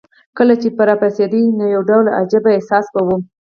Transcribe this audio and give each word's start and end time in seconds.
کله 0.37 0.53
چې 0.61 0.67
به 0.75 0.83
راپاڅېدې 0.89 1.41
نو 1.57 1.65
یو 1.75 1.81
ډول 1.89 2.05
عجیب 2.19 2.43
احساس 2.55 2.85
به 2.93 3.01
وو. 3.07 3.17